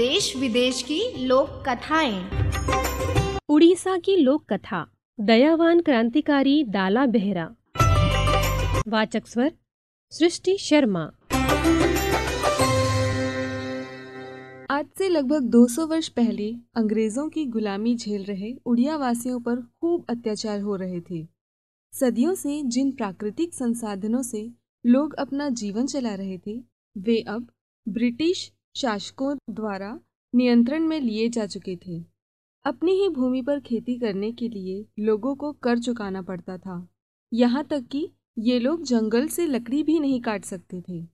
देश 0.00 0.36
विदेश 0.36 0.82
की 0.82 1.26
लोक 1.26 1.48
कथाएँ। 1.68 2.30
उड़ीसा 3.48 3.96
की 3.98 4.16
लोक 4.16 4.52
कथा 4.52 4.86
दयावान 5.20 5.80
क्रांतिकारी 5.80 6.64
दाला 6.64 7.06
बेहरा। 7.06 7.44
वाचक 8.88 9.26
स्वर 9.26 9.52
सृष्टि 10.10 10.56
शर्मा। 10.58 11.02
आज 14.70 14.86
से 14.98 15.08
लगभग 15.08 15.40
200 15.40 15.86
वर्ष 15.86 16.08
पहले 16.08 16.52
अंग्रेज़ों 16.76 17.28
की 17.28 17.44
गुलामी 17.44 17.96
झेल 17.96 18.24
रहे 18.24 18.52
उड़िया 18.66 18.96
वासियों 18.96 19.40
पर 19.40 19.56
खूब 19.56 20.04
अत्याचार 20.08 20.60
हो 20.60 20.76
रहे 20.76 21.00
थे। 21.00 21.26
सदियों 21.92 22.34
से 22.34 22.62
जिन 22.62 22.92
प्राकृतिक 22.92 23.54
संसाधनों 23.54 24.22
से 24.22 24.50
लोग 24.86 25.14
अपना 25.14 25.48
जीवन 25.48 25.86
चला 25.86 26.14
रहे 26.14 26.38
थे 26.38 26.60
वे 26.98 27.20
अब 27.28 27.46
ब्रिटिश 27.88 28.52
शासकों 28.76 29.36
द्वारा 29.50 30.00
नियंत्रण 30.34 30.82
में 30.82 31.00
लिए 31.00 31.28
जा 31.28 31.46
चुके 31.46 31.76
थे। 31.76 32.04
अपनी 32.64 32.92
ही 32.92 33.08
भूमि 33.08 33.42
पर 33.42 33.60
खेती 33.60 33.98
करने 33.98 34.32
के 34.32 34.48
लिए 34.48 34.84
लोगों 34.98 35.34
को 35.34 35.52
कर 35.52 35.78
चुकाना 35.78 36.22
पड़ता 36.22 36.58
था। 36.58 36.88
यहाँ 37.32 37.64
तक 37.64 37.86
कि 37.86 38.10
ये 38.38 38.58
लोग 38.58 38.82
जंगल 38.82 39.28
से 39.28 39.46
लकड़ी 39.46 39.82
भी 39.82 39.98
नहीं 40.00 40.20
काट 40.20 40.44
सकते 40.44 40.80
थे। 40.88 41.06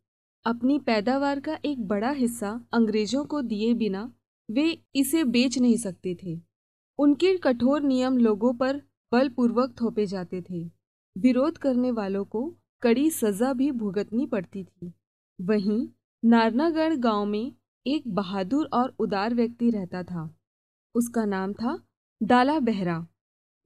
अपनी 0.46 0.78
पैदावार 0.78 1.40
का 1.40 1.58
एक 1.64 1.86
बड़ा 1.88 2.10
हिस्सा 2.10 2.66
अंग्रेज़ों 2.72 3.24
को 3.24 3.42
दिए 3.42 3.74
बिना 3.74 4.12
वे 4.50 4.82
इसे 4.94 5.24
बेच 5.24 5.58
नहीं 5.58 5.76
सकते 5.76 6.16
थे। 6.22 6.40
उनके 6.98 7.36
कठोर 7.36 7.82
नियम 7.82 8.18
लोगों 8.18 8.54
पर 8.54 8.76
बलपूर्वक 9.12 9.74
थोपे 9.80 10.06
जाते 10.06 10.42
थे। 10.50 10.70
विरोध 11.18 11.58
करने 11.58 11.90
वालों 11.90 12.24
को 12.24 12.56
कड़ी 12.82 13.10
सजा 13.10 13.52
भी 13.52 13.70
भुगतनी 13.70 14.26
पड़ती 14.26 14.64
थी। 14.64 14.92
वहीं 15.40 15.88
नारनागढ़ 16.24 16.94
गाँव 16.94 17.24
में 17.24 17.52
एक 17.86 18.08
बहादुर 18.08 18.68
और 18.72 18.94
उदार 18.98 19.34
व्यक्ति 19.34 19.70
रहता 19.70 20.02
था। 20.02 20.38
उसका 20.94 21.24
नाम 21.24 21.52
था 21.52 21.78
दाला 22.22 22.58
बेहरा। 22.58 23.06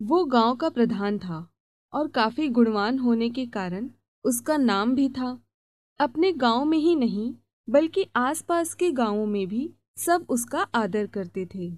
वो 0.02 0.24
गाँव 0.24 0.56
का 0.56 0.68
प्रधान 0.68 1.18
था 1.18 1.38
और 1.92 2.08
काफ़ी 2.08 2.48
गुणवान 2.48 2.98
होने 2.98 3.30
के 3.30 3.46
कारण 3.46 3.90
उसका 4.24 4.56
नाम 4.56 4.94
भी 4.94 5.08
था। 5.08 5.42
अपने 6.00 6.32
गाँव 6.32 6.64
में 6.64 6.78
ही 6.78 6.94
नहीं, 6.96 7.34
बल्कि 7.68 8.06
आसपास 8.16 8.74
के 8.74 8.90
गाँवों 8.90 9.26
में 9.26 9.46
भी 9.48 9.70
सब 9.96 10.26
उसका 10.28 10.62
आदर 10.74 11.06
करते 11.06 11.48
थे। 11.54 11.72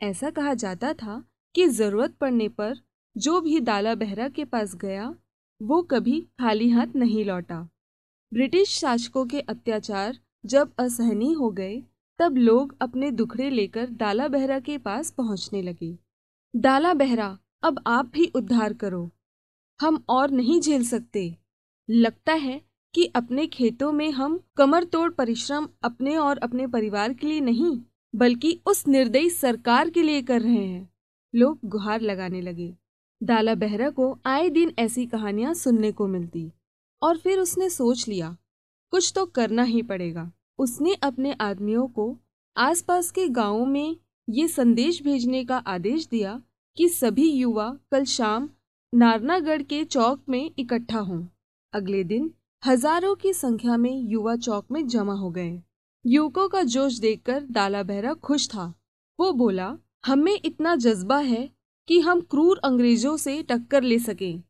ऐसा 0.00 0.30
कहा 0.30 0.54
जाता 0.54 0.92
था 0.92 1.22
कि 1.54 1.66
ज़रूरत 1.68 2.14
पड़ने 2.14 2.48
पर 2.48 2.76
जो 3.16 3.40
भी 3.40 3.60
दाला 3.60 3.94
बेहरा 3.94 4.28
के 4.28 4.44
पास 4.44 4.74
गया, 4.74 5.14
वो 5.62 5.82
कभी 5.82 6.20
खाली 6.20 6.70
हाथ 6.70 6.96
नहीं 6.96 7.24
लौटा। 7.24 7.68
ब्रिटिश 8.32 8.68
शासकों 8.68 9.26
के 9.26 9.40
अत्याचार 9.40 10.18
जब 10.46 10.72
असहनीय 10.78 11.32
हो 11.32 11.50
गए, 11.50 11.82
तब 12.18 12.36
लोग 12.36 12.76
अपने 12.80 13.10
दुखड़े 13.10 13.50
लेकर 13.50 13.86
दाला 13.90 14.28
बहरा 14.28 14.58
के 14.58 14.78
पास 14.78 15.10
पहुँचने 15.10 15.62
लगे। 15.62 15.98
दाला 16.56 16.94
बहरा, 16.94 17.38
अब 17.62 17.82
आप 17.86 18.06
भी 18.06 18.26
उद्धार 18.26 18.72
करो। 18.72 19.10
हम 19.80 20.04
और 20.08 20.30
नहीं 20.30 20.60
झेल 20.60 20.84
सकते। 20.84 21.36
लगता 21.90 22.32
है 22.32 22.62
कि 22.94 23.04
अपने 23.04 23.46
खेतों 23.46 23.92
में 23.92 24.10
हम 24.10 24.40
कमर 24.56 24.84
तोड़ 24.84 25.12
परिश्रम 25.12 25.68
अपने 25.82 26.16
और 26.16 26.38
अपने 26.38 26.66
परिवार 26.66 27.12
के 27.12 27.26
लिए 27.26 27.40
नहीं, 27.40 27.80
बल्कि 28.14 28.60
उस 28.66 28.88
निर्दयी 28.88 29.30
सरकार 29.30 29.90
के 29.90 30.02
लिए 30.02 30.22
कर 30.22 30.40
रहे 30.40 30.66
हैं। 30.66 30.90
लोग 31.34 31.58
गुहार 31.64 32.00
लगाने 32.00 32.40
लगे। 32.40 32.74
दाला 33.22 33.54
बहरा 33.54 33.90
को 33.90 34.18
आए 34.26 34.48
दिन 34.48 34.72
ऐसी 34.78 35.06
कहानियाँ 35.06 35.54
सुनने 35.54 35.92
को 35.92 36.06
मिलती। 36.06 36.52
और 37.02 37.18
फिर 37.18 37.38
उसने 37.38 37.68
सोच 37.70 38.06
लिया, 38.08 38.36
कुछ 38.92 39.12
तो 39.14 39.24
करना 39.26 39.62
ही 39.62 39.82
पड़ेगा। 39.82 40.30
उसने 40.58 40.94
अपने 40.94 41.32
आदमियों 41.32 41.86
को 41.88 42.16
आसपास 42.56 43.10
के 43.10 43.28
गाँवों 43.28 43.66
में 43.66 43.96
ये 44.28 44.46
संदेश 44.48 45.02
भेजने 45.02 45.44
का 45.44 45.56
आदेश 45.66 46.06
दिया 46.06 46.40
कि 46.76 46.88
सभी 46.88 47.30
युवा 47.30 47.68
कल 47.92 48.04
शाम 48.04 48.48
नारनागढ़ 48.92 49.62
के 49.62 49.84
चौक 49.84 50.22
में 50.28 50.50
इकट्ठा 50.58 50.98
हों। 50.98 51.22
अगले 51.72 52.02
दिन 52.04 52.30
हज़ारों 52.62 53.14
की 53.14 53.32
संख्या 53.32 53.76
में 53.76 54.02
युवा 54.02 54.36
चौक 54.36 54.66
में 54.72 54.86
जमा 54.88 55.14
हो 55.14 55.30
गए। 55.30 55.60
युवकों 56.04 56.48
का 56.48 56.62
जोश 56.64 56.98
देखकर 56.98 57.40
दाला 57.42 57.82
बहरा 57.82 58.14
खुश 58.14 58.48
था। 58.48 58.72
वो 59.18 59.32
बोला, 59.32 59.76
हमें 60.06 60.38
इतना 60.44 60.74
जज्बा 60.76 61.18
है 61.18 61.48
कि 61.88 62.00
हम 62.00 62.20
क्रूर 62.20 62.60
अंग्रेज़ों 62.64 63.16
से 63.16 63.42
टक्कर 63.42 63.82
ले 63.82 63.98
सकें। 63.98 64.42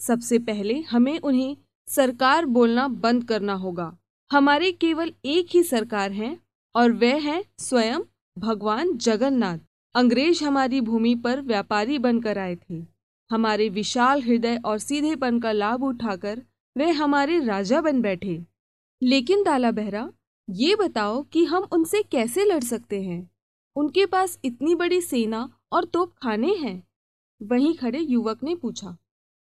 सबसे 0.00 0.38
पहले 0.38 0.80
हमें 0.80 1.18
उन्हें 1.18 1.56
सरकार 1.88 2.46
बोलना 2.46 2.88
बंद 2.88 3.24
करना 3.24 3.52
होगा। 3.52 3.98
हमारे 4.32 4.72
केवल 4.72 5.12
एक 5.24 5.46
ही 5.50 5.62
सरकार 5.62 6.12
है 6.12 6.38
और 6.74 6.92
वह 6.92 7.20
है 7.20 7.44
स्वयं 7.58 8.00
भगवान 8.38 8.96
जगन्नाथ। 8.96 9.58
अंग्रेज़ 9.94 10.44
हमारी 10.44 10.80
भूमि 10.80 11.14
पर 11.14 11.40
व्यापारी 11.40 11.98
बनकर 11.98 12.38
आए 12.38 12.56
थे। 12.56 12.86
हमारे 13.30 13.68
विशाल 13.68 14.22
हृदय 14.22 14.60
और 14.64 14.78
सीधेपन 14.78 15.40
का 15.40 15.52
लाभ 15.52 15.84
उठाकर 15.84 16.42
वे 16.78 16.90
हमारे 16.90 17.44
राजा 17.44 17.80
बन 17.80 18.00
बैठे। 18.00 18.46
लेकिन 19.02 19.42
दाला 19.42 19.70
बहरा, 19.70 20.12
ये 20.50 20.76
बताओ 20.76 21.22
कि 21.22 21.44
हम 21.44 21.62
उनसे 21.72 22.02
कैसे 22.02 22.44
लड़ 22.44 22.64
सकते 22.64 23.02
हैं? 23.02 23.30
उनके 23.76 24.06
पास 24.06 24.38
इतनी 24.44 24.74
बड़ी 24.74 25.00
सेना 25.00 25.58
और 25.72 25.84
तोप 25.84 26.14
खाने 26.22 26.54
हैं? 26.54 26.88
वहीं 27.42 27.74
खड़े 27.74 27.98
युवक 27.98 28.42
ने 28.42 28.54
पूछा। 28.54 28.96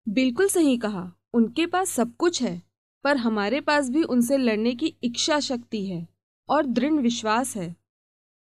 बिल्कुल 0.09 0.49
सही 0.49 0.79
कहा। 0.79 1.13
उनके 1.35 1.67
पास 1.67 1.91
सब 1.91 2.17
कुछ 2.17 2.43
है, 2.43 2.63
पर 3.05 3.17
हमारे 3.17 3.61
पास 3.61 3.89
भी 3.91 4.03
उनसे 4.03 4.37
लड़ने 4.37 4.75
की 4.75 4.95
इच्छा 5.03 5.41
शक्ति 5.41 5.85
है 5.87 6.07
और 6.49 6.67
दृढ़ 6.67 6.93
विश्वास 6.93 7.57
है। 7.57 7.75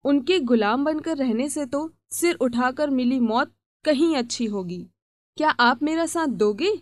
उनके 0.05 0.39
गुलाम 0.41 0.85
बनकर 0.85 1.17
रहने 1.17 1.49
से 1.49 1.67
तो 1.67 1.91
सिर 2.11 2.35
उठाकर 2.35 2.91
मिली 2.91 3.21
मौत 3.21 3.53
कहीं 3.85 4.17
अच्छी 4.17 4.45
होगी। 4.45 4.87
क्या 5.37 5.51
आप 5.51 5.83
मेरा 5.83 6.07
साथ 6.07 6.27
दोगे? 6.27 6.73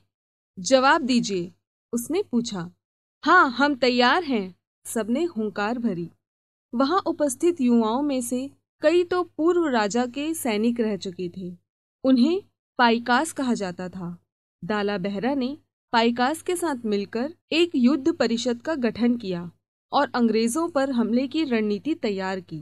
जवाब 0.59 1.03
दीजिए, 1.03 1.53
उसने 1.93 2.23
पूछा। 2.23 2.71
हाँ 3.25 3.51
हम 3.51 3.75
तैयार 3.75 4.25
हैं। 4.25 4.55
सबने 4.87 5.25
हुंकार 5.25 5.79
भरी। 5.79 6.11
वहाँ 6.73 7.03
उपस्थित 7.07 7.61
युवाओं 7.61 8.03
में 8.03 8.21
से 8.21 8.51
कई 8.83 9.05
तो 9.05 9.23
पूर्व 9.37 9.67
राजा 9.67 10.07
के 10.07 10.33
सैनिक 10.35 10.81
रह 10.81 10.97
चुके 10.97 11.29
थे। 11.37 11.57
उन्हें 12.05 12.43
पाइकास 12.79 13.33
कहा 13.33 13.55
जाता 13.55 13.89
था। 13.89 14.17
दाला 14.65 14.99
बहरा 14.99 15.35
ने 15.35 15.57
पाइकास 15.93 16.43
के 16.43 16.55
साथ 16.57 16.85
मिलकर 16.85 17.33
एक 17.53 17.71
युद्ध 17.75 18.13
परिषद 18.13 18.61
का 18.63 18.75
गठन 18.75 19.17
किया 19.17 19.51
और 19.93 20.11
अंग्रेज़ों 20.15 20.69
पर 20.69 20.91
हमले 20.91 21.27
की 21.29 21.45
रणनीति 21.45 21.95
तैयार 21.95 22.41
की। 22.41 22.61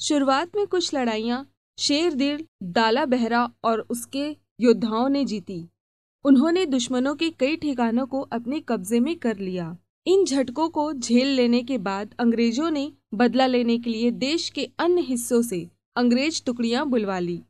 शुरुआत 0.00 0.56
में 0.56 0.66
कुछ 0.66 0.94
लड़ाइयाँ 0.94 1.46
शेर 1.78 2.14
दिल 2.14 2.44
दाला 2.62 3.04
बहरा 3.06 3.44
और 3.64 3.80
उसके 3.80 4.26
योद्धाओं 4.60 5.08
ने 5.08 5.24
जीती। 5.24 5.68
उन्होंने 6.24 6.66
दुश्मनों 6.66 7.14
के 7.14 7.30
कई 7.30 7.56
ठिकानों 7.56 8.06
को 8.06 8.20
अपने 8.32 8.60
कब्जे 8.60 9.00
में 9.00 9.14
कर 9.16 9.38
लिया। 9.38 9.76
इन 10.06 10.24
झटकों 10.24 10.68
को 10.68 10.92
झेल 10.92 11.28
लेने 11.28 11.62
के 11.62 11.78
बाद 11.78 12.14
अंग्रेज़ों 12.18 12.70
ने 12.70 12.90
बदला 13.14 13.46
लेने 13.46 13.78
के 13.78 13.90
लिए 13.90 14.10
देश 14.10 14.48
के 14.50 14.68
अन्य 14.78 15.02
हिस्सों 15.02 15.42
से 15.42 15.68
अंग्रेज़ 15.96 16.42
टुकड़ियाँ 16.46 16.86
बुलवा 16.86 17.18
ली। 17.18 17.40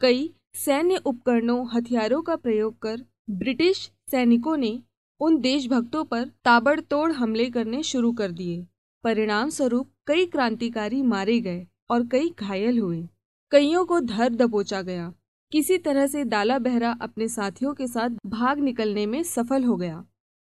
कई 0.00 0.30
सैन्य 0.54 0.96
उपकरणों, 0.96 1.66
हथियारों 1.74 2.22
का 2.22 2.36
प्रयोग 2.36 2.78
कर 2.78 3.04
ब्रिटिश 3.30 3.90
सैनिकों 4.10 4.56
ने 4.56 4.82
उन 5.20 5.40
देशभक्तों 5.40 6.04
पर 6.04 6.24
ताबड़तोड़ 6.44 7.12
हमले 7.12 7.50
करने 7.50 7.82
शुरू 7.82 8.12
कर 8.12 8.30
दिए। 8.30 8.66
परिणाम 9.04 9.50
स्वरूप 9.50 9.90
कई 10.06 10.26
क्रांतिकारी 10.26 11.02
मारे 11.02 11.40
गए 11.40 11.66
और 11.90 12.06
कई 12.06 12.28
घायल 12.38 12.78
हुए। 12.78 13.08
कईयों 13.50 13.84
को 13.84 14.00
धर 14.00 14.28
दबोचा 14.28 14.82
गया। 14.82 15.12
किसी 15.52 15.78
तरह 15.78 16.06
से 16.06 16.24
दाला 16.24 16.58
बहरा 16.58 16.98
अपने 17.02 17.28
साथियों 17.28 17.74
के 17.74 17.86
साथ 17.86 18.10
भाग 18.26 18.58
निकलने 18.58 19.06
में 19.06 19.22
सफल 19.22 19.64
हो 19.64 19.76
गया। 19.76 20.04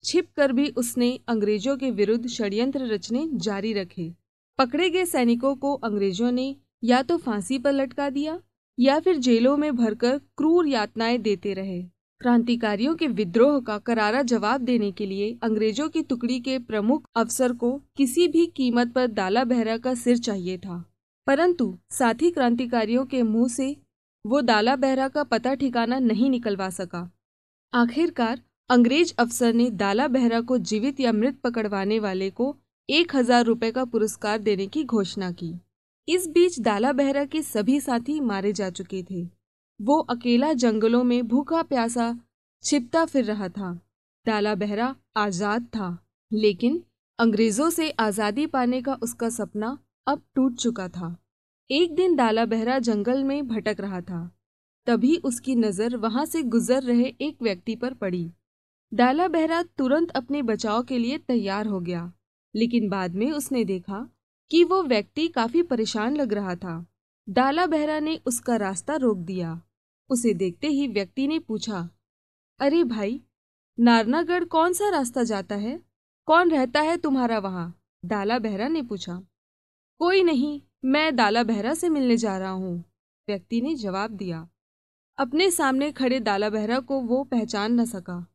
छिप 0.05 0.29
कर 0.37 0.53
भी 0.53 0.69
उसने 0.69 1.21
अंग्रेज़ों 1.29 1.77
के 1.77 1.91
विरुद्ध 1.91 2.27
षड्यंत्र 2.29 2.87
रचने 2.87 3.29
जारी 3.33 3.73
रखे। 3.73 4.13
पकड़े 4.59 4.91
गए 4.91 5.05
सैनिकों 5.05 5.55
को 5.57 5.75
अंग्रेज़ों 5.75 6.33
ने 6.33 6.57
या 6.85 7.03
तो 7.03 7.17
फांसी 7.17 7.59
पर 7.59 7.73
लटका 7.73 8.11
दिया 8.11 8.41
या 8.79 9.01
फिर 9.01 9.17
जेलों 9.17 9.57
में 9.57 9.77
भरकर 9.77 10.19
क्रूर 10.19 10.69
यातनाएँ 10.69 11.19
देते 11.19 11.55
रहे। 11.55 11.94
क्रांतिकारियों 12.25 12.95
के 12.95 13.07
विद्रोह 13.07 13.59
का 13.61 13.77
करारा 13.79 14.21
जवाब 14.23 14.61
देने 14.61 14.91
के 14.93 15.07
लिए 15.07 15.27
अंग्रेज़ों 15.43 15.89
की 15.89 16.03
टुकड़ी 16.03 16.39
के 16.41 16.59
प्रमुख 16.59 17.09
अफसर 17.17 17.53
को 17.53 17.71
किसी 17.97 18.29
भी 18.29 18.45
कीमत 18.47 18.93
पर 18.93 19.07
दाला 19.09 19.43
बहरा 19.45 19.77
का 19.79 19.93
सिर 19.95 20.19
चाहिए 20.19 20.57
था। 20.59 20.79
परंतु 21.27 21.67
साथी 21.91 22.31
क्रांतिकारियों 22.31 23.05
के 23.07 23.23
मुँह 23.25 23.49
से 23.49 23.77
वो 24.25 24.41
दाला 24.43 24.77
बहरा 24.77 25.09
का 25.09 25.25
पता 25.25 25.55
ठिकाना 25.55 25.99
नहीं 25.99 26.31
निकलवा 26.31 26.71
सका। 26.71 27.09
आखिरकार 27.73 28.41
अंग्रेज़ 28.71 29.15
अफसर 29.19 29.53
ने 29.53 29.71
दाला 29.77 30.09
बहरा 30.09 30.41
को 30.41 30.59
जीवित 30.65 31.01
या 31.01 31.13
मृत 31.13 31.39
पकड़वाने 31.45 31.99
वाले 31.99 32.31
को 32.31 32.55
एक 32.89 33.17
हज़ार 33.17 33.45
रुपए 33.45 33.71
का 33.71 33.85
पुरस्कार 33.85 34.39
देने 34.41 34.67
की 34.67 34.85
घोषणा 34.85 35.33
की। 35.33 35.55
इस 36.09 36.29
बीच 36.29 36.61
दाला 36.63 36.93
बहरा 36.95 37.25
के 37.25 37.43
सभी 37.45 37.81
साथी 37.81 38.21
मारे 38.23 38.53
जा 38.53 38.71
चुके 38.73 39.03
थे। 39.03 39.27
वो 39.81 39.99
अकेला 40.11 40.53
जंगलों 40.55 41.03
में 41.05 41.27
भूखा 41.29 41.63
प्यासा 41.65 42.15
छिपता 42.65 43.05
फिर 43.05 43.25
रहा 43.25 43.49
था। 43.49 43.73
डाला 44.27 44.55
बहरा 44.55 44.95
आज़ाद 45.17 45.65
था, 45.67 45.99
लेकिन 46.31 46.83
अंग्रेज़ों 47.19 47.69
से 47.71 47.91
आज़ादी 47.91 48.47
पाने 48.47 48.81
का 48.83 48.95
उसका 49.03 49.29
सपना 49.31 49.77
अब 50.07 50.23
टूट 50.35 50.57
चुका 50.57 50.89
था। 50.89 51.17
एक 51.71 51.95
दिन 51.95 52.17
डाला 52.17 52.45
बहरा 52.47 52.79
जंगल 52.81 53.23
में 53.25 53.47
भटक 53.49 53.81
रहा 53.81 54.01
था। 54.03 54.31
तभी 54.87 55.17
उसकी 55.25 55.55
नज़र 55.57 55.97
वहाँ 55.97 56.25
से 56.27 56.43
गुजर 56.45 56.83
रहे 56.83 57.13
एक 57.21 57.43
व्यक्ति 57.43 57.77
पर 57.77 57.95
पड़ी। 57.95 58.31
डाला 58.93 59.29
बहरा 59.29 59.63
तुरंत 59.79 60.11
अपने 60.13 60.43
बचाव 60.45 60.83
के 60.83 60.99
लिए 60.99 61.19
तैयार 61.19 61.67
हो 61.67 61.81
गया, 61.81 62.11
लेकिन 62.55 62.89
बाद 62.89 63.15
में 63.15 63.31
उसने 63.33 63.65
देखा 63.65 64.07
कि 64.51 64.65
वो 64.65 64.83
व्यक्ति 64.85 65.29
काफ़ी 65.29 65.63
परेशान 65.65 66.17
लग 66.17 66.33
रहा 66.33 66.55
था। 66.57 66.85
डाला 67.29 67.67
बहरा 67.67 67.99
ने 68.01 68.17
उसका 68.27 68.57
रास्ता 68.57 68.97
रोक 68.97 69.19
दिया। 69.19 69.61
उसे 70.11 70.33
देखते 70.35 70.67
ही 70.67 70.87
व्यक्ति 70.89 71.27
ने 71.27 71.39
पूछा, 71.39 71.89
अरे 72.61 72.83
भाई, 72.85 73.21
नारनागढ़ 73.79 74.45
कौन 74.45 74.73
सा 74.73 74.89
रास्ता 74.89 75.23
जाता 75.23 75.55
है? 75.55 75.81
कौन 76.29 76.51
रहता 76.51 76.81
है 76.81 76.97
तुम्हारा 76.97 77.39
वहाँ? 77.39 77.75
डाला 78.05 78.39
बहरा 78.39 78.69
ने 78.69 78.83
पूछा, 78.83 79.21
कोई 80.01 80.23
नहीं, 80.23 80.61
मैं 80.85 81.15
डाला 81.17 81.43
बहरा 81.43 81.75
से 81.75 81.89
मिलने 81.89 82.17
जा 82.17 82.37
रहा 82.39 82.51
हूँ। 82.51 82.79
व्यक्ति 83.29 83.61
ने 83.61 83.75
जवाब 83.75 84.11
दिया। 84.11 84.49
अपने 85.19 85.51
सामने 85.51 85.91
खड़े 85.93 86.21
दाला 86.21 86.51
बहरा 86.51 86.79
को 86.81 87.01
वो 87.01 87.23
पहचान 87.25 87.81
न 87.81 87.85
सका। 87.85 88.27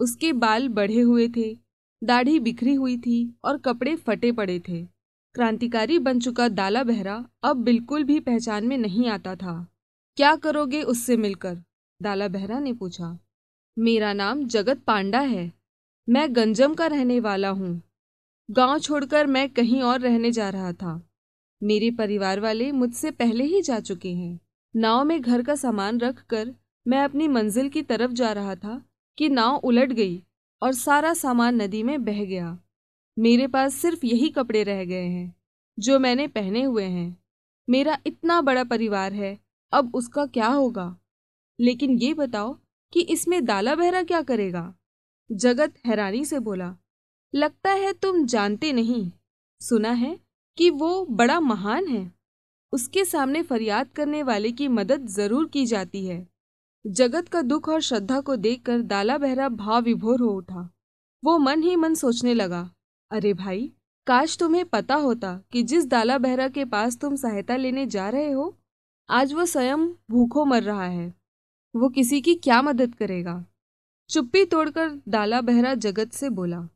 उसके 0.00 0.32
बाल 0.32 0.68
बढ़े 0.68 1.00
हुए 1.00 1.28
थे, 1.28 1.56
दाढ़ी 2.02 2.38
बिखरी 2.40 2.74
हुई 2.74 2.96
थी 2.98 3.38
और 3.44 3.58
कपड़े 3.58 3.94
फटे 3.96 4.32
पड़े 4.32 4.58
थे। 4.68 4.93
क्रांतिकारी 5.34 5.98
बन 5.98 6.20
चुका 6.20 6.48
दाला 6.48 6.82
बहरा 6.82 7.24
अब 7.42 7.56
बिल्कुल 7.56 8.04
भी 8.04 8.20
पहचान 8.20 8.66
में 8.66 8.78
नहीं 8.78 9.08
आता 9.08 9.36
था। 9.36 9.66
क्या 10.16 10.36
करोगे 10.36 10.82
उससे 10.82 11.16
मिलकर? 11.16 11.58
दाला 12.02 12.28
बहरा 12.28 12.58
ने 12.58 12.72
पूछा। 12.72 13.18
मेरा 13.78 14.12
नाम 14.12 14.44
जगत 14.44 14.82
पांडा 14.86 15.20
है। 15.20 15.52
मैं 16.08 16.36
गंजम 16.36 16.74
का 16.74 16.86
रहने 16.86 17.20
वाला 17.20 17.48
हूँ। 17.48 17.82
गाँव 18.50 18.78
छोड़कर 18.78 19.26
मैं 19.26 19.50
कहीं 19.50 19.82
और 19.82 20.00
रहने 20.00 20.30
जा 20.32 20.48
रहा 20.48 20.72
था। 20.72 21.08
मेरे 21.62 21.90
परिवार 21.90 22.40
वाले 22.40 22.72
मुझसे 22.72 23.10
पहले 23.10 23.44
ही 23.44 23.62
जा 23.62 23.80
चुके 23.80 24.12
हैं। 24.12 24.40
नाव 24.76 25.04
में 25.04 25.20
घर 25.20 25.42
का 25.42 25.54
सामान 25.54 26.00
रख 26.00 26.26
कर 26.26 26.54
मैं 26.88 27.00
अपनी 27.00 27.28
मंजिल 27.28 27.68
की 27.68 27.82
तरफ़ 27.82 28.12
जा 28.12 28.32
रहा 28.32 28.54
था 28.54 28.82
कि 29.18 29.28
नाव 29.28 29.56
उलट 29.56 29.92
गई 29.92 30.22
और 30.62 30.72
सारा 30.72 31.14
सामान 31.14 31.62
नदी 31.62 31.82
में 31.82 32.04
बह 32.04 32.24
गया। 32.24 32.58
मेरे 33.18 33.46
पास 33.46 33.74
सिर्फ़ 33.74 34.06
यही 34.06 34.28
कपड़े 34.28 34.62
रह 34.62 34.84
गए 34.84 35.06
हैं, 35.06 35.34
जो 35.78 35.98
मैंने 35.98 36.28
पहने 36.28 36.62
हुए 36.62 36.84
हैं। 36.84 37.24
मेरा 37.68 37.98
इतना 38.06 38.40
बड़ा 38.40 38.64
परिवार 38.64 39.12
है, 39.12 39.38
अब 39.72 39.94
उसका 39.94 40.26
क्या 40.26 40.46
होगा? 40.46 40.98
लेकिन 41.60 41.98
ये 41.98 42.14
बताओ 42.14 42.58
कि 42.92 43.00
इसमें 43.00 43.44
दाला 43.44 43.74
बहरा 43.74 44.02
क्या 44.02 44.22
करेगा? 44.22 44.74
जगत 45.32 45.74
हैरानी 45.86 46.24
से 46.24 46.38
बोला, 46.38 46.76
लगता 47.34 47.70
है 47.70 47.92
तुम 47.92 48.26
जानते 48.26 48.72
नहीं। 48.72 49.12
सुना 49.60 49.90
है 49.90 50.20
कि 50.56 50.70
वो 50.70 51.06
बड़ा 51.10 51.40
महान 51.40 51.88
है। 51.88 52.12
उसके 52.72 53.04
सामने 53.04 53.42
फरियाद 53.42 53.88
करने 53.88 54.22
वाले 54.22 54.52
की 54.52 54.68
मदद 54.68 55.06
ज़रूर 55.06 55.48
की 55.48 55.66
जाती 55.66 56.06
है। 56.06 56.28
जगत 56.86 57.28
का 57.28 57.42
दुख 57.42 57.68
और 57.68 57.80
श्रद्धा 57.80 58.20
को 58.20 58.36
देखकर 58.36 58.82
दाला 58.82 59.18
बहरा 59.18 59.48
भाव 59.48 59.82
विभोर 59.82 60.20
हो 60.20 60.28
उठा। 60.28 60.70
वो 61.24 61.38
मन 61.38 61.62
ही 61.62 61.76
मन 61.76 61.94
सोचने 61.94 62.34
लगा 62.34 62.73
अरे 63.14 63.32
भाई, 63.34 63.72
काश 64.06 64.36
तुम्हें 64.38 64.64
पता 64.64 64.94
होता 64.94 65.42
कि 65.52 65.62
जिस 65.62 65.86
दाला 65.86 66.18
बहरा 66.18 66.48
के 66.48 66.64
पास 66.64 66.96
तुम 66.96 67.16
सहायता 67.16 67.56
लेने 67.56 67.86
जा 67.86 68.08
रहे 68.08 68.30
हो, 68.30 68.56
आज 69.08 69.32
वो 69.32 69.44
स्वयं 69.46 69.86
भूखों 70.10 70.44
मर 70.44 70.62
रहा 70.62 70.84
है। 70.84 71.14
वो 71.76 71.88
किसी 71.88 72.20
की 72.20 72.34
क्या 72.34 72.62
मदद 72.62 72.94
करेगा? 72.94 73.44
चुप्पी 74.10 74.44
तोड़कर 74.44 74.88
दाला 75.08 75.40
बहरा 75.40 75.74
जगत 75.74 76.12
से 76.12 76.30
बोला, 76.30 76.68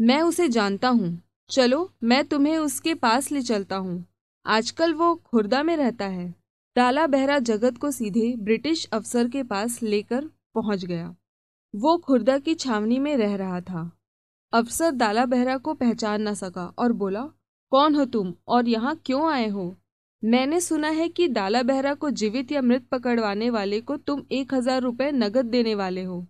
मैं 0.00 0.20
उसे 0.22 0.48
जानता 0.48 0.88
हूँ। 0.88 1.22
चलो, 1.50 1.90
मैं 2.02 2.24
तुम्हें 2.24 2.56
उसके 2.58 2.94
पास 2.94 3.32
ले 3.32 3.42
चलता 3.42 3.76
हूँ। 3.76 4.04
आजकल 4.46 4.94
वो 4.94 5.14
खुर्दा 5.14 5.62
में 5.62 5.76
रहता 5.76 6.06
है 6.06 6.34
दाला 6.76 7.06
बहरा 7.06 7.38
जगत 7.38 7.78
को 7.78 7.90
सीधे 7.90 8.34
ब्रिटिश 8.36 8.88
अफसर 8.92 9.28
के 9.28 9.42
पास 9.42 9.82
लेकर 9.82 10.30
पहुँच 10.54 10.84
गया। 10.84 11.14
वो 11.74 11.96
खुर्दा 11.98 12.38
की 12.38 12.54
छावनी 12.54 12.98
में 12.98 13.16
रह 13.16 13.36
रहा 13.36 13.60
था। 13.60 13.90
अफसर 14.56 14.90
दाला 14.90 15.24
बहरा 15.26 15.56
को 15.58 15.72
पहचान 15.74 16.22
न 16.28 16.32
सका 16.34 16.64
और 16.78 16.92
बोला, 16.92 17.22
कौन 17.72 17.94
हो 17.94 18.04
तुम 18.04 18.32
और 18.48 18.68
यहाँ 18.68 18.94
क्यों 19.06 19.30
आए 19.32 19.48
हो? 19.48 19.76
मैंने 20.22 20.60
सुना 20.60 20.88
है 20.88 21.08
कि 21.08 21.26
दाला 21.28 21.62
बहरा 21.62 21.92
को 21.94 22.10
जीवित 22.10 22.52
या 22.52 22.60
मृत 22.62 22.86
पकड़वाने 22.92 23.48
वाले 23.50 23.80
को 23.80 23.96
तुम 23.96 24.22
एक 24.32 24.54
हज़ार 24.54 24.80
रुपये 24.82 25.10
नगद 25.12 25.46
देने 25.46 25.74
वाले 25.74 26.02
हो। 26.02 26.20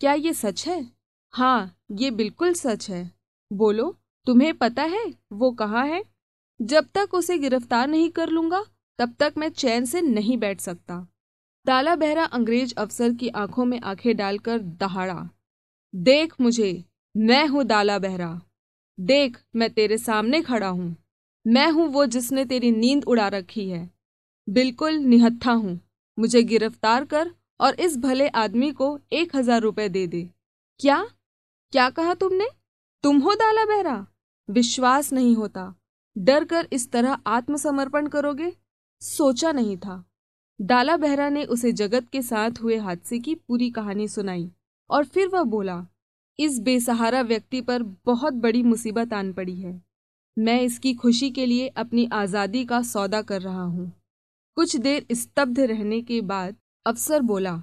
क्या 0.00 0.12
ये 0.12 0.32
सच 0.32 0.66
है? 0.68 0.86
हाँ 1.34 1.74
ये 1.92 2.10
बिल्कुल 2.10 2.52
सच 2.54 2.88
है। 2.90 3.10
बोलो, 3.50 3.94
तुम्हें 4.26 4.52
पता 4.54 4.82
है 4.82 5.04
वो 5.32 5.50
कहाँ 5.52 5.86
है? 5.86 6.02
जब 6.60 6.86
तक 6.94 7.14
उसे 7.14 7.38
गिरफ़्तार 7.38 7.88
नहीं 7.88 8.10
कर 8.10 8.28
लूँगा, 8.28 8.64
तब 8.98 9.14
तक 9.20 9.34
मैं 9.38 9.48
चैन 9.48 9.84
से 9.84 10.00
नहीं 10.02 10.36
बैठ 10.38 10.60
सकता। 10.60 11.06
दाला 11.66 11.96
बहरा 11.96 12.24
अंग्रेज़ 12.24 12.74
अफसर 12.78 13.12
की 13.12 13.28
आँखों 13.28 13.64
में 13.64 13.80
आँखें 13.80 14.16
डालकर 14.16 14.58
दहाड़ा, 14.58 15.28
देख 15.94 16.40
मुझे 16.40 16.72
मैं 17.16 17.46
हूँ 17.46 17.64
दाला 17.64 17.98
बहरा। 17.98 18.40
देख, 19.00 19.38
मैं 19.56 19.70
तेरे 19.70 19.98
सामने 19.98 20.42
खड़ा 20.42 20.68
हूँ। 20.68 20.96
मैं 21.46 21.70
हूँ 21.70 21.88
वो 21.88 22.06
जिसने 22.06 22.44
तेरी 22.44 22.70
नींद 22.70 23.04
उड़ा 23.04 23.28
रखी 23.28 23.68
है। 23.70 23.90
बिल्कुल 24.48 24.94
निहत्था 24.94 25.52
हूँ। 25.52 25.80
मुझे 26.18 26.42
गिरफ़्तार 26.42 27.04
कर 27.04 27.30
और 27.60 27.74
इस 27.74 27.96
भले 27.96 28.28
आदमी 28.28 28.72
को 28.72 28.98
एक 29.12 29.36
हज़ार 29.36 29.60
रुपए 29.60 29.88
दे 29.88 30.06
दे। 30.06 30.30
क्या? 30.80 31.08
क्या 31.72 31.90
कहा 31.90 32.14
तुमने? 32.14 32.48
तुम 33.02 33.18
हो 33.18 33.34
दाला 33.34 33.64
बहरा? 33.64 34.06
विश्वास 34.50 35.12
नहीं 35.12 35.36
होता। 35.36 35.74
डर 36.18 36.44
कर 36.44 36.68
इस 36.72 36.90
तरह 36.92 37.18
आत्मसमर्पण 37.26 38.06
करोगे? 38.06 38.52
सोचा 39.00 39.52
नहीं 39.52 39.76
था। 39.76 40.04
दाला 40.60 40.96
बहरा 40.96 41.28
ने 41.28 41.44
उसे 41.44 41.72
जगत 41.72 42.08
के 42.08 42.22
साथ 42.22 42.50
हुए 42.62 42.76
हादसे 42.76 43.18
की 43.18 43.34
पूरी 43.34 43.70
कहानी 43.70 44.08
सुनाई 44.08 44.50
और 44.90 45.04
फिर 45.04 45.28
वह 45.28 45.42
बोला 45.42 45.86
इस 46.40 46.58
बेसहारा 46.58 47.20
व्यक्ति 47.22 47.60
पर 47.60 47.82
बहुत 48.06 48.34
बड़ी 48.34 48.62
मुसीबत 48.62 49.12
आन 49.12 49.32
पड़ी 49.32 49.54
है। 49.54 49.80
मैं 50.36 50.60
इसकी 50.62 50.92
खुशी 50.94 51.30
के 51.30 51.46
लिए 51.46 51.66
अपनी 51.68 52.08
आज़ादी 52.12 52.64
का 52.64 52.80
सौदा 52.82 53.20
कर 53.22 53.40
रहा 53.42 53.62
हूँ। 53.62 53.90
कुछ 54.56 54.76
देर 54.76 55.06
स्तब्ध 55.12 55.60
रहने 55.60 56.00
के 56.02 56.20
बाद 56.22 56.56
अफसर 56.86 57.20
बोला, 57.22 57.62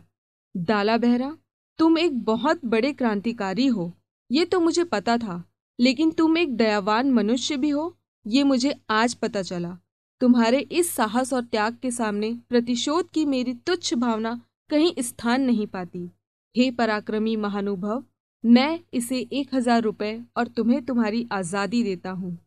दाला 0.55 0.97
बहरा, 0.97 1.35
तुम 1.79 1.97
एक 1.97 2.19
बहुत 2.23 2.65
बड़े 2.65 2.91
क्रांतिकारी 2.93 3.67
हो। 3.67 3.91
ये 4.29 4.45
तो 4.45 4.59
मुझे 4.59 4.83
पता 4.83 5.17
था, 5.17 5.43
लेकिन 5.79 6.11
तुम 6.11 6.37
एक 6.37 6.55
दयावान 6.57 7.11
मनुष्य 7.11 7.57
भी 7.57 7.69
हो। 7.69 7.93
ये 8.25 8.43
मुझे 8.43 8.73
आज 8.89 9.13
पता 9.13 9.41
चला। 9.41 9.77
तुम्हारे 10.21 10.59
इस 10.59 10.89
साहस 10.91 11.33
और 11.33 11.43
त्याग 11.43 11.77
के 11.81 11.91
सामने 11.91 12.31
प्रतिशोध 12.49 13.09
की 13.09 13.25
मेरी 13.25 13.53
तुच्छ 13.65 13.93
भावना 13.93 14.39
कहीं 14.69 14.93
स्थान 14.99 15.41
नहीं 15.41 15.67
पाती। 15.67 16.09
हे 16.55 16.69
पराक्रमी 16.71 17.35
महानुभव 17.35 18.03
मैं 18.43 18.79
इसे 18.93 19.17
एक 19.33 19.53
हज़ार 19.53 19.81
रुपये 19.81 20.19
और 20.37 20.47
तुम्हें 20.47 20.81
तुम्हारी 20.85 21.25
आज़ादी 21.31 21.83
देता 21.83 22.09
हूँ। 22.09 22.37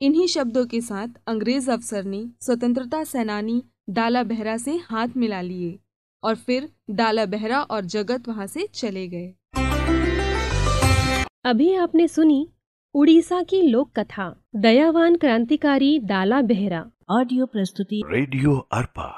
इन्हीं 0.00 0.26
शब्दों 0.26 0.64
के 0.66 0.80
साथ 0.80 1.08
अंग्रेज़ 1.28 1.70
अफसर 1.70 2.04
ने 2.04 2.24
स्वतंत्रता 2.40 3.02
सेनानी 3.04 3.62
डाला 3.90 4.22
बहरा 4.22 4.56
से 4.56 4.76
हाथ 4.90 5.16
मिला 5.16 5.40
लिए 5.40 5.78
और 6.22 6.34
फिर 6.36 6.68
डाला 6.90 7.26
बहरा 7.26 7.60
और 7.60 7.84
जगत 7.86 8.28
वहाँ 8.28 8.46
से 8.46 8.66
चले 8.74 9.06
गए। 9.08 9.34
अभी 11.44 11.72
आपने 11.74 12.08
सुनी 12.08 12.46
उड़ीसा 12.94 13.42
की 13.42 13.62
लोक 13.62 13.98
कथा 13.98 14.34
दयावान 14.56 15.16
क्रांतिकारी 15.16 15.98
डाला 15.98 16.40
बेहरा। 16.42 16.84
ऑडियो 17.10 17.46
प्रस्तुति। 17.46 18.02
रेडियो 18.06 18.56
अर्पा। 18.72 19.08